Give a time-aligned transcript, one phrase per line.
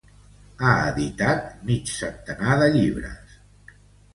[0.61, 3.37] Ha editat mig centenar de llibres.